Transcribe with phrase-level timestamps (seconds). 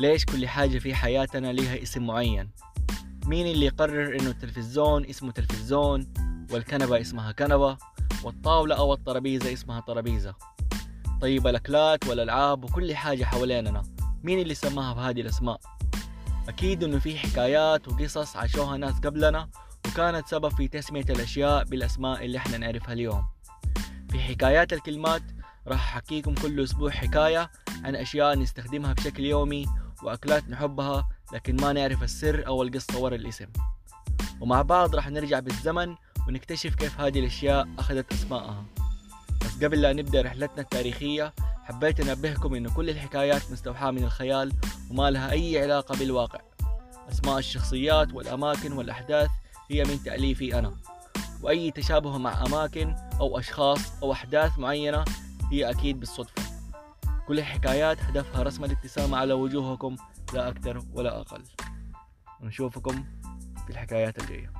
[0.00, 2.50] ليش كل حاجة في حياتنا ليها اسم معين؟
[3.26, 6.12] مين اللي يقرر إنه التلفزيون اسمه تلفزيون
[6.52, 7.76] والكنبة اسمها كنبة
[8.24, 10.34] والطاولة أو الطرابيزة اسمها طرابيزة
[11.20, 13.82] طيب الأكلات والألعاب وكل حاجة حواليننا
[14.22, 15.60] مين اللي سماها بهذه الأسماء؟
[16.48, 19.48] أكيد إنه في حكايات وقصص عاشوها ناس قبلنا
[19.88, 23.24] وكانت سبب في تسمية الأشياء بالأسماء اللي إحنا نعرفها اليوم.
[24.10, 25.22] في حكايات الكلمات
[25.66, 27.50] راح أحكيكم كل أسبوع حكاية
[27.84, 29.66] عن أشياء نستخدمها بشكل يومي
[30.02, 33.46] وأكلات نحبها لكن ما نعرف السر أو القصة ورا الاسم.
[34.40, 35.94] ومع بعض راح نرجع بالزمن
[36.28, 38.64] ونكتشف كيف هذه الأشياء أخذت أسماءها.
[39.40, 44.52] بس قبل لا نبدأ رحلتنا التاريخية حبيت أنبهكم إنه كل الحكايات مستوحاة من الخيال
[44.90, 46.40] وما لها أي علاقة بالواقع.
[47.12, 49.30] أسماء الشخصيات والأماكن والأحداث
[49.70, 50.72] هي من تأليفي أنا.
[51.42, 55.04] وأي تشابه مع أماكن أو أشخاص أو أحداث معينة
[55.52, 56.39] هي أكيد بالصدفة.
[57.30, 59.96] كل الحكايات هدفها رسم الابتسامة على وجوهكم
[60.34, 61.42] لا أكثر ولا أقل.
[62.40, 63.04] ونشوفكم
[63.66, 64.52] في الحكايات الجاية.